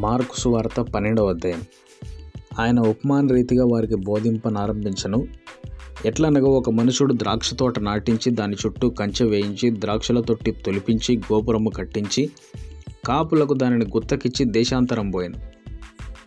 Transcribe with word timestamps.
Mark 0.00 0.40
సువార్త 0.40 0.80
పన్నెండవ 0.80 1.28
అధ్యాయం. 1.28 1.62
ఆయన 2.58 2.80
ఉపమాన 2.80 3.26
రీతిగా 3.26 3.64
వారికి 3.66 3.94
బోధింపనారంభించను. 3.94 5.26
ఎట్లనగా 6.04 6.46
ఒక 6.46 6.70
మనుషుడు 6.70 7.14
ద్రాక్ష 7.14 7.54
తోట 7.54 7.78
నాటించి 7.78 8.32
దాని 8.32 8.56
చుట్టూ 8.66 8.90
కంచె 8.90 9.26
వేయించి 9.26 9.70
ద్రాక్షల 9.70 10.20
తొట్టి 10.20 10.52
తొలిపించి 10.52 11.16
గోపురము 11.16 11.70
కట్టించి 11.70 12.30
కాపులకు 13.06 13.54
దానిని 13.54 13.84
గుత్తకిచ్చి 13.84 14.44
దేశాంతరం 14.44 15.10
పోయాను. 15.10 15.34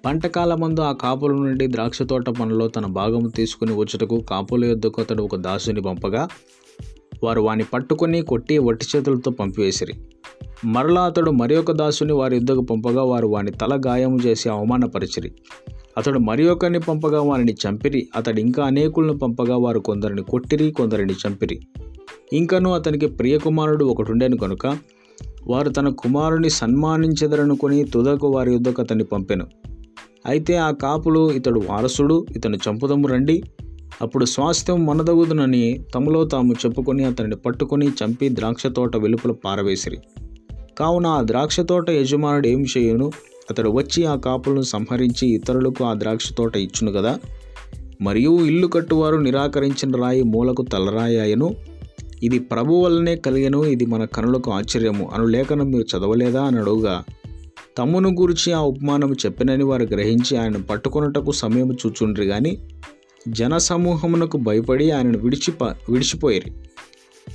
పంటకాలమందు 0.06 0.82
ఆ 0.82 0.92
కాపుల 0.92 1.32
నుండి 1.32 1.68
ద్రాక్ష 1.68 2.02
తోట 2.02 2.30
పనిలో 2.30 2.68
తన 2.68 2.86
భాగము 2.86 3.28
తీసుకుని 3.28 3.76
వచ్చుటకు 3.76 4.20
కాపుల 4.30 4.66
యొద్దకు 4.66 5.02
అతడు 5.02 5.24
ఒక 5.24 5.36
దాసుని 5.36 5.82
పంపగా 5.82 6.28
వారు 7.24 7.42
వాని 7.42 7.64
పట్టుకొని 7.64 8.22
కొట్టి 8.22 8.58
వట్టి 8.58 8.86
చేతులతో 8.96 9.32
పంపివేసిరి. 9.32 9.94
మరలా 10.66 11.02
అతడు 11.02 11.32
మరి 11.32 11.56
ఒక 11.56 11.72
దాసుని 11.72 12.14
వారి 12.14 12.36
యుద్ధకు 12.36 12.62
పంపగా 12.62 13.04
వారు 13.04 13.28
వాని 13.28 13.52
తల 13.52 13.82
గాయము 13.88 14.18
చేసి 14.26 14.50
అవమానపరిచిరి. 14.50 15.32
అతడు 15.98 16.20
మరి 16.20 16.50
ఒకరిని 16.50 16.80
పంపగా 16.80 17.22
వారిని 17.22 17.54
చంపిరి. 17.54 18.08
అతడు 18.16 18.40
ఇంకా 18.40 18.64
అనేకులను 18.64 19.18
పంపగా 19.18 19.58
వారు 19.58 19.80
కొందరిని 19.80 20.22
కొట్టిరి 20.22 20.72
కొందరిని 20.72 21.14
చంపిరి. 21.14 21.60
ఇంకను 22.34 22.74
అతనికి 22.74 23.06
ప్రియకుమారుడు 23.06 23.86
ఒకటుండెను 23.86 24.38
కనుక 24.38 24.78
వారు 25.48 25.70
తన 25.70 25.90
కుమారుని 25.90 26.50
సన్మానించెదరనుకొని 26.50 27.84
తుదకు 27.84 28.28
వారి 28.28 28.52
యుద్ధకు 28.52 28.82
అతన్ని 28.82 29.06
పంపెను. 29.06 29.48
అయితే 30.26 30.56
ఆ 30.56 30.72
కాపులు 30.72 31.32
ఇతడు 31.32 31.60
వారసుడు 31.60 32.26
ఇతను 32.36 32.56
చంపుదము 32.56 33.08
రండి. 33.08 33.44
అప్పుడు 34.02 34.26
స్వాస్థ్యం 34.26 34.86
మనదగుదునని 34.86 35.86
తమలో 35.96 36.26
తాము 36.26 36.54
చెప్పుకొని 36.54 37.04
అతనిని 37.04 37.36
పట్టుకొని 37.36 37.88
చంపి 37.88 38.30
ద్రాక్ష 38.30 38.68
తోట 38.68 38.98
వెలుపల 38.98 39.32
పారవేసిరి. 39.32 39.98
కావున 40.80 41.08
ఆ 41.08 41.22
ద్రాక్ష 41.22 41.60
తోట 41.60 41.90
యజమానుడు 41.90 42.48
ఏం 42.48 42.66
చేయను? 42.78 43.12
అతడు 43.52 43.70
వచ్చి 43.70 44.06
ఆ 44.06 44.16
కాపులను 44.16 44.62
సంహరించి 44.62 45.34
ఇతరులకు 45.34 45.84
ఆ 45.84 45.94
ద్రాక్ష 45.94 46.34
తోట 46.34 46.58
ఇచ్చును 46.58 46.92
కదా 46.92 47.20
మరియు 48.02 48.46
ఇల్లు 48.46 48.68
కట్టువారు 48.68 49.16
నిరాకరించిన 49.16 49.96
రాయి 49.96 50.24
మూలకు 50.24 50.62
తలరాయాయను. 50.62 51.56
ఇది 52.24 52.40
ప్రభు 52.40 52.74
వల్లనే 52.74 53.16
కలిగను 53.16 53.66
ఇది 53.66 53.86
మన 53.86 54.06
కనులకు 54.06 54.52
ఆశ్చర్యము. 54.52 55.12
అను 55.14 55.26
లేఖనం 55.26 55.72
మీరు 55.72 55.98
చదవలేదా? 55.98 56.44
అని 56.44 56.60
అడుగుగా 56.60 57.04
తమ్మును 57.78 58.10
గురించి 58.10 58.54
ఆ 58.54 58.60
ఉపమానం 58.60 59.14
చెప్పినని 59.14 59.64
వారు 59.64 59.84
గ్రహించి 59.84 60.38
ఆయన 60.38 60.58
పట్టుకొనుటకు 60.58 61.32
సమయం 61.32 61.74
చూచుండ్రి 61.74 62.26
గాని 62.26 62.58
జనసమూహమునకు 63.28 64.38
భయపడి 64.38 64.92
ఆయనను 64.92 65.18
విడిచిప 65.18 65.64
విడిచిపోయిరి. 65.64 66.52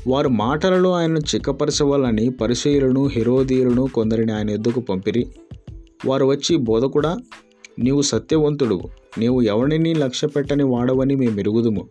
వారు 0.07 0.29
మాటలలో 0.29 0.93
ఆయనను 0.93 1.19
చిక్కపరచవాలని 1.19 2.31
పరిచయులను 2.31 3.07
హెరోదీయులను 3.07 3.87
కొందరిని 3.87 4.33
ఆయన 4.33 4.51
ఎద్దుకు 4.51 4.81
పంపిరి. 4.81 5.27
వారు 6.07 6.27
వచ్చి 6.27 6.57
బోధకుడా 6.57 7.17
నీవు 7.79 8.03
సత్యవంతుడు. 8.03 8.81
నీవు 9.19 9.41
ఎవరిని 9.41 9.95
లక్ష్య 9.95 10.29
పెట్టని 10.29 10.65
వాడవని 10.65 11.17
మేము 11.17 11.41
ఎరుగుదుము 11.41 11.89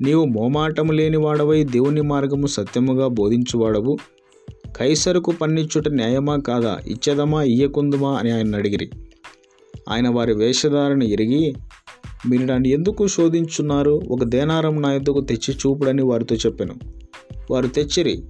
నీవు 0.00 0.24
మోమాటము 0.24 0.92
లేని 0.92 1.16
వాడవై 1.16 1.64
దేవుని 1.64 2.00
మార్గము 2.00 2.46
సత్యముగా 2.46 3.06
బోధించువాడవు. 3.08 3.96
కైసరుకు 4.76 5.32
పన్నిచ్చుట 5.32 5.88
న్యాయమా 5.88 6.36
కాదా? 6.36 6.78
ఇచ్చేదమా? 6.86 7.42
ఇయ్యకుందుమా? 7.42 8.10
అని 8.10 8.30
ఆయన 8.30 8.56
అడిగిరి. 8.56 8.90
ఆయన 9.88 10.08
వారి 10.08 10.34
వేషధారను 10.34 11.04
ఎరిగి 11.04 11.54
మీరు 12.30 12.42
నన్ను 12.42 12.68
ఎందుకు 12.68 13.06
శోధించున్నారు? 13.06 14.02
ఒక 14.08 14.22
దేనారం 14.22 14.82
నా 14.82 14.94
ఎద్దుకు 14.94 15.20
తెచ్చి 15.20 15.54
చూపుడని 15.54 16.02
వారితో 16.02 16.36
చెప్పాను. 16.36 16.74
వారు 17.50 17.66
తెచ్చిరి. 17.66 18.22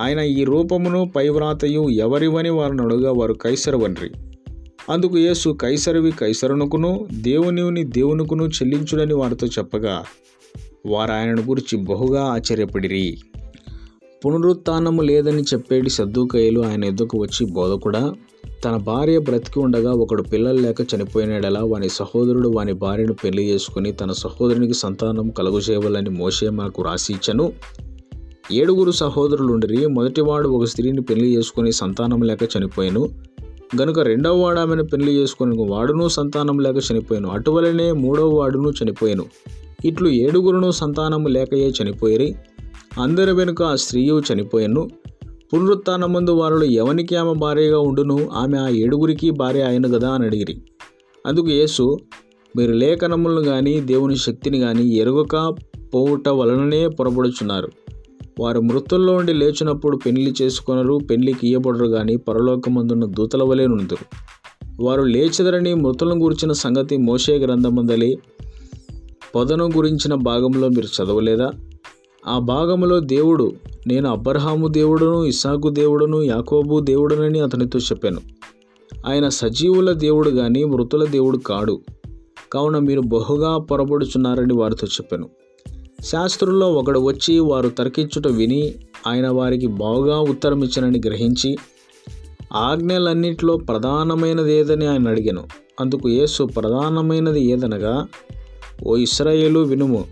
ఆయన 0.00 0.18
ఈ 0.18 0.44
రూపమును 0.44 1.12
పైవ్రాతయు 1.16 1.88
ఎవరివని 1.90 2.50
వారిని 2.50 2.82
అడుగా 2.82 3.12
వారు 3.12 3.32
కైసరవన్రి. 3.32 4.10
అందుకు 4.90 5.18
యేసు 5.18 5.50
కైసరివి 5.50 6.10
కైసరునుకును 6.10 7.08
దేవునివుని 7.12 7.84
దేవునుకును 7.84 8.44
చెల్లించుడని 8.44 9.14
వారితో 9.14 9.46
చెప్పగా 9.46 10.04
వారు 10.86 11.12
ఆయనను 11.12 11.42
గురించి 11.42 11.84
బహుగా 11.84 12.22
ఆశ్చర్యపడిరి. 12.22 13.18
పునరుత్నము 14.26 15.02
లేదని 15.02 15.42
చెప్పేటి 15.42 15.90
సద్దుకయ్యలు 15.90 16.64
ఆయన 16.64 16.84
ఎద్దుకు 16.84 17.18
వచ్చి 17.18 17.46
బోధకుడా 17.46 18.14
తన 18.64 18.76
భార్య 18.76 19.18
బ్రతికి 19.18 19.58
ఉండగా 19.58 19.92
ఒకడు 19.92 20.22
పిల్లలు 20.22 20.58
లేక 20.58 20.80
చనిపోయినాడలా 20.80 21.60
వాని 21.60 21.88
సహోదరుడు 21.88 22.48
వాని 22.48 22.72
భార్యను 22.72 23.14
పెళ్ళి 23.14 23.44
చేసుకుని 23.44 23.92
తన 23.92 24.12
సహోదరునికి 24.12 24.74
సంతానం 24.74 25.30
కలుగుచేయాలని 25.30 26.10
మోసే 26.10 26.48
మాకు 26.48 26.82
రాసి 26.82 27.12
ఇచ్చను. 27.12 27.52
ఏడుగురు 28.50 28.90
సహోదరులుండిరి. 28.90 29.86
మొదటివాడు 29.86 30.48
ఒక 30.48 30.64
స్త్రీని 30.64 31.02
పెళ్ళి 31.02 31.36
చేసుకుని 31.36 31.72
సంతానం 31.72 32.22
లేక 32.22 32.42
చనిపోయాను. 32.42 33.08
గనుక 33.82 33.98
రెండవ 33.98 34.36
వాడు 34.36 34.58
ఆమెను 34.58 34.84
పెళ్ళి 34.84 35.12
చేసుకుని 35.12 35.66
వాడును 35.68 36.08
సంతానం 36.08 36.58
లేక 36.58 36.76
చనిపోయాను. 36.92 37.28
అటువలనే 37.28 37.92
మూడవ 37.92 38.28
వాడును 38.28 38.70
చనిపోయాను. 38.70 39.24
ఇట్లు 39.84 40.08
ఏడుగురును 40.08 40.70
సంతానము 40.70 41.28
లేకయే 41.28 41.72
చనిపోయిరి. 41.82 42.34
అందరి 43.00 43.32
వెనుక 43.32 43.62
ఆ 43.62 43.74
స్త్రీయు 43.74 44.22
చనిపోయాను. 44.32 44.90
పునరుత్నమందు 45.54 46.30
వారిలో 46.30 46.64
ఎవనికి 46.64 47.16
ఆమె 47.16 47.34
భార్యగా 47.34 47.78
ఉండును? 47.78 48.30
ఆమె 48.32 48.58
ఆ 48.58 48.68
ఏడుగురికి 48.68 49.30
భార్య 49.30 49.62
అయిన 49.62 49.86
కదా 49.86 50.10
అని 50.10 50.24
అడిగిరి. 50.24 50.62
అందుకు 51.26 51.48
యేసు 51.48 51.98
మీరు 52.56 52.72
లేఖనములను 52.72 53.42
కానీ 53.42 53.80
దేవుని 53.80 54.16
శక్తిని 54.16 54.60
కానీ 54.60 54.88
ఎరుగక 54.88 55.54
పోవుట 55.94 56.28
వలననే 56.28 56.88
పొరపడుచున్నారు 56.88 57.68
వారు 58.40 58.60
మృతుల్లో 58.60 59.14
ఉండి 59.14 59.32
లేచినప్పుడు 59.32 59.96
పెళ్ళి 59.96 60.34
చేసుకొనరు 60.42 60.98
పెళ్ళికి 61.10 61.46
ఇయ్యబడరు 61.46 61.86
కానీ 61.86 62.16
పరలోకమందున్న 62.16 63.04
దూతల 63.04 63.42
వలె 63.42 63.66
నుందురు 63.66 64.32
వారు 64.80 65.02
లేచెదరని 65.02 65.74
మృతులను 65.74 66.14
గురించిన 66.14 66.52
సంగతి 66.52 66.96
మోషే 66.96 67.38
గ్రంథమందలి 67.38 68.18
పొదను 69.34 69.64
గురించిన 69.64 70.14
భాగంలో 70.14 70.68
మీరు 70.68 70.86
చదవలేదా? 70.86 71.50
ఆ 72.26 72.38
భాగంలో 72.38 73.00
దేవుడు 73.00 73.52
నేను 73.86 74.10
అబ్రహాము 74.10 74.68
దేవుడును 74.68 75.24
ఇసాకు 75.24 75.68
దేవుడును 75.68 76.22
యాకోబు 76.22 76.80
దేవుడునని 76.80 77.40
అతనితో 77.40 77.78
చెప్పాను. 77.78 78.20
ఆయన 79.06 79.28
సజీవుల 79.28 79.92
దేవుడు 79.92 80.30
కానీ 80.30 80.64
మృతుల 80.64 81.04
దేవుడు 81.04 81.38
కాడు. 81.38 81.80
కావున 82.52 82.78
మీరు 82.78 83.00
బహుగా 83.00 83.58
పొరబడుచున్నారని 83.58 84.54
వారితో 84.54 84.86
చెప్పాను. 84.86 85.28
శాస్త్రుల్లో 86.02 86.72
ఒకడు 86.72 87.00
వచ్చి 87.00 87.38
వారు 87.38 87.68
తర్కించుట 87.68 88.28
విని 88.28 88.74
ఆయన 89.06 89.28
వారికి 89.28 89.66
బాగా 89.66 90.20
ఉత్తరం 90.20 90.64
గ్రహించి 91.06 91.56
ఆజ్ఞలన్నింటిలో 92.52 93.56
ప్రధానమైనది 93.56 94.54
ఏదని 94.54 94.86
ఆయన 94.86 95.08
అడిగాను. 95.08 95.44
అందుకు 95.80 96.08
యేసు 96.08 96.44
ప్రధానమైనది 96.44 97.40
ఏదనగా 97.40 98.06
ఓ 98.86 98.96
ఇస్రాయేలు 98.96 99.60
వినుము. 99.60 100.04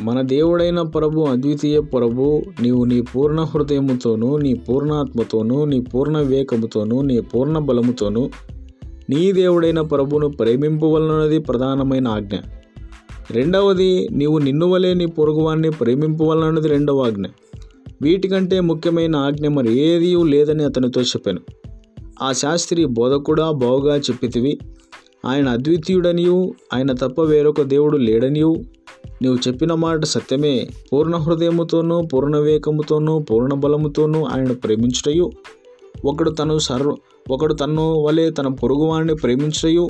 మన 0.00 0.20
దేవుడైన 0.20 0.82
ప్రభు 0.82 1.20
అద్వితీయ 1.20 1.80
ప్రభు 1.80 2.42
నీవు 2.62 2.84
నీ 2.84 3.00
పూర్ణ 3.00 3.40
హృదయముతోనూ 3.40 4.36
నీ 4.36 4.54
పూర్ణాత్మతోనూ 4.54 5.64
నీ 5.64 5.80
పూర్ణ 5.80 6.18
వివేకముతోనూ 6.18 7.02
నీ 7.02 7.20
పూర్ణ 7.20 7.58
బలముతోనూ 7.58 8.30
నీ 9.10 9.32
దేవుడైన 9.32 9.80
ప్రభును 9.80 10.28
ప్రేమింపవలనది 10.28 11.38
ప్రధానమైన 11.38 12.08
ఆజ్ఞ. 12.08 12.36
రెండవది 13.30 14.08
నీవు 14.12 14.38
నిన్ను 14.38 14.66
వలె 14.66 14.94
నీ 14.94 15.06
పొరుగువాన్ని 15.06 15.70
ప్రేమింపవలనది 15.70 16.68
రెండవ 16.68 17.06
ఆజ్ఞ. 17.06 17.24
వీటికంటే 18.02 18.60
ముఖ్యమైన 18.60 19.16
ఆజ్ఞ 19.16 19.48
మరి 19.48 19.78
ఏదీ 19.78 20.16
లేదని 20.24 20.64
అతనితో 20.64 21.00
చెప్పాను. 21.00 21.40
ఆ 22.22 22.32
శాస్త్రి 22.32 22.84
బోధ 22.84 23.12
కూడా 23.12 23.50
బావుగా 23.50 23.96
చెప్పితివి. 23.96 24.58
ఆయన 25.26 25.48
అద్వితీయుడనియు 25.48 26.54
ఆయన 26.74 26.92
తప్ప 26.92 27.20
వేరొక 27.20 27.62
దేవుడు 27.62 27.96
లేడనియు. 27.96 28.56
నీవు 29.22 29.34
చెప్పిన 29.48 29.74
మాట 29.74 30.04
సత్యమే. 30.04 30.68
పూర్ణ 30.92 31.16
హృదయముతోనూ 31.16 32.00
పూర్ణ 32.02 32.36
వివేకముతోనూ 32.36 33.18
పూర్ణ 33.18 33.54
బలముతోనూ 33.54 34.24
ఆయన 34.24 34.52
ప్రేమించుటయు. 34.52 35.30
ఒకడు 36.04 36.30
తను 36.30 36.58
సర్వ 36.58 36.96
ఒకడు 37.30 37.54
తన్ను 37.54 37.94
వలె 37.94 38.30
తన 38.30 38.48
పొరుగువాడిని 38.48 39.14
ప్రేమించయు 39.14 39.88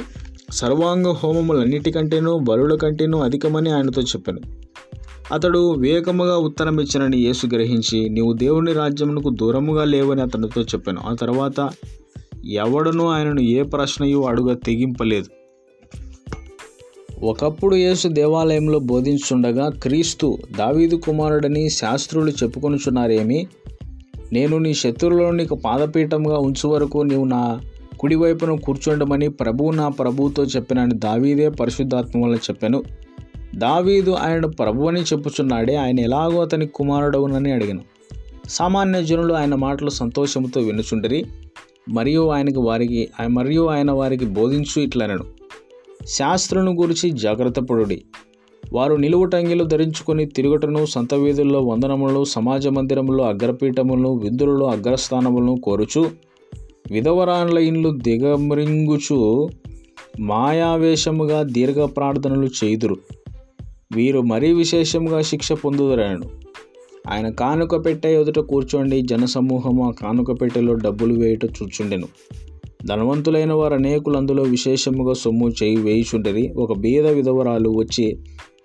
సర్వాంగ 0.52 1.08
హోమములన్నిటికంటేనూ 1.08 2.38
బలుల 2.38 2.76
కంటేనూ 2.76 3.18
అధికమని 3.18 3.70
ఆయనతో 3.70 4.02
చెప్పాను. 4.02 4.40
అతడు 5.32 5.72
వివేకముగా 5.72 6.38
ఉత్తరం 6.38 6.80
ఇచ్చినని 6.80 7.18
యేసు 7.18 7.46
గ్రహించి 7.46 8.08
నీవు 8.08 8.32
దేవుని 8.32 8.72
రాజ్యమునకు 8.72 9.30
దూరముగా 9.30 9.84
లేవని 9.84 10.22
అతనితో 10.22 10.62
చెప్పాను. 10.62 11.00
ఆ 11.06 11.14
తర్వాత 11.14 11.70
ఎవడనూ 12.44 13.06
ఆయనను 13.06 13.40
ఏ 13.40 13.62
ప్రశ్నయు 13.62 14.18
అడుగ 14.18 14.54
తెగింపలేదు. 14.54 15.26
ఒకప్పుడు 17.24 17.76
యేసు 17.76 18.08
దేవాలయంలో 18.08 18.78
బోధించుండగా 18.78 19.68
క్రీస్తు 19.68 20.38
దావీదు 20.58 20.96
కుమారుడని 20.96 21.70
శాస్త్రులు 21.70 22.30
చెప్పుకొనుచున్నారేమి? 22.30 23.46
నేను 24.32 24.58
నీ 24.58 24.74
శత్రువులో 24.74 25.30
నీకు 25.30 25.54
పాదపీఠంగా 25.54 26.38
ఉంచు 26.38 26.68
వరకు 26.68 26.98
నీవు 26.98 27.24
నా 27.24 27.60
కుడివైపును 28.00 28.56
కూర్చుండమని 28.56 29.28
ప్రభువు 29.28 29.70
నా 29.70 29.88
ప్రభువుతో 29.88 30.44
చెప్పినని 30.44 30.94
దావీదే 30.94 31.48
పరిశుద్ధాత్మ 31.48 32.24
వల్ల 32.24 32.34
చెప్పాను. 32.34 32.82
దావీదు 33.54 34.10
ఆయన 34.10 34.46
ప్రభు 34.46 34.84
అని 34.84 35.00
చెప్పుచున్నాడే 35.00 35.76
ఆయన 35.76 36.00
ఎలాగో 36.00 36.42
అతని 36.42 36.66
కుమారుడవునని 36.66 37.52
అడిగాను. 37.52 37.80
సామాన్య 38.48 39.02
జనులు 39.02 39.34
ఆయన 39.34 39.54
మాటలు 39.54 39.90
సంతోషంతో 39.90 40.60
వినుచుండిరి 40.60 41.26
మరియు 41.88 42.28
ఆయనకి 42.28 42.58
వారికి 42.58 43.08
మరియు 43.28 43.66
ఆయన 43.66 43.90
వారికి 43.90 44.24
బోధించు 44.24 44.82
ఇట్లనను. 44.82 45.24
శాస్త్రులను 46.06 46.72
గురించి 46.72 47.10
జాగ్రత్త 47.10 47.60
పడుడి. 47.60 48.02
వారు 48.72 48.94
నిలువుటంగిలు 48.94 49.64
ధరించుకొని 49.64 50.26
తిరుగుటను 50.26 50.86
సంత 50.86 51.14
వీధుల్లో 51.14 51.60
వందనములు 51.60 52.24
సమాజ 52.24 52.66
మందిరములో 52.66 53.24
అగ్రపీఠములను 53.24 54.14
విందులలో 54.16 54.66
అగ్రస్థానములను 54.66 55.56
కోరుచు 55.56 56.29
విధవరాన్ల 56.90 57.58
ఇండ్లు 57.58 57.98
దిగమ్రింగుచు 58.02 59.48
మాయావేశముగా 60.20 61.42
దీర్ఘ 61.42 61.74
ప్రార్థనలు 61.74 62.46
చేయుదురు. 62.46 62.96
వీరు 63.92 64.20
మరీ 64.20 64.52
విశేషముగా 64.52 65.22
శిక్ష 65.22 65.52
పొందుదరను 65.52 66.24
ఆయన 67.10 67.30
కానుక 67.30 67.84
పెట్టే 67.84 68.20
ఎదుట 68.20 68.38
కూర్చోండి 68.38 69.00
జనసమూహము 69.00 69.88
ఆ 69.88 69.90
కానుక 69.90 70.40
పెట్టెలో 70.40 70.74
డబ్బులు 70.74 71.14
వేయుట 71.14 71.44
చూచుండెను. 71.44 72.08
ధనవంతులైన 72.86 73.52
వారు 73.52 73.74
అనేకులు 73.74 74.16
అందులో 74.16 74.42
విశేషముగా 74.42 75.12
సొమ్ము 75.12 75.48
చేయి 75.48 75.76
వేయుచుండరి. 75.76 76.52
ఒక 76.56 76.78
బీద 76.78 77.06
విధవరాలు 77.06 77.68
వచ్చి 77.68 78.18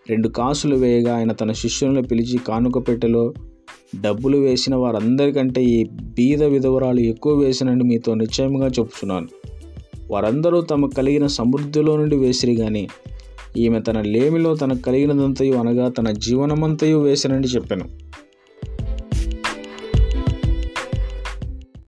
రెండు 0.09 0.27
కాసులు 0.27 0.75
వేయగా 0.75 1.17
ఆయన 1.17 1.31
తన 1.31 1.51
శిష్యులను 1.51 2.03
పిలిచి 2.03 2.37
కానుక 2.37 2.87
పెట్టెలో 2.87 3.33
డబ్బులు 4.01 4.37
వేసిన 4.37 4.75
వారందరికంటే 4.75 5.63
ఈ 5.63 5.83
బీద 6.01 6.43
విధవరాలు 6.43 6.99
ఎక్కువ 6.99 7.37
వేసినని 7.37 7.83
మీతో 7.83 8.13
నిశ్చయముగా 8.13 8.67
చెప్తున్నాను 8.67 9.27
వారందరూ 10.11 10.61
తమకు 10.61 10.95
కలిగిన 10.95 11.27
సమృద్ధిలో 11.27 11.97
నుండి 11.97 12.15
వేసిరి 12.15 12.55
కానీ 12.55 12.87
ఈమె 13.57 13.79
తన 13.79 14.01
లేమిలో 14.01 14.55
తనకు 14.55 14.81
కలిగినదంతయు 14.81 15.53
అనగా 15.53 15.89
తన 15.89 16.11
జీవనమంతయు 16.11 16.97
వేసినని 16.97 17.47
చెప్పాను. 17.47 18.04